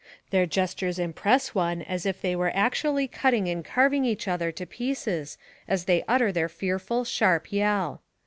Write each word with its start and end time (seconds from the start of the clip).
Their 0.31 0.47
gestures 0.47 0.97
impress 0.97 1.53
one 1.53 1.83
as 1.83 2.07
if 2.07 2.21
they 2.23 2.35
were 2.35 2.49
actually 2.55 3.07
cutting 3.07 3.47
and 3.47 3.63
carving 3.63 4.03
each 4.03 4.27
other 4.27 4.51
to 4.51 4.65
pieces 4.65 5.37
as 5.67 5.85
they 5.85 6.03
utter 6.07 6.31
their 6.31 6.49
fearful, 6.49 7.05
sharp 7.05 7.51
yell. 7.51 8.01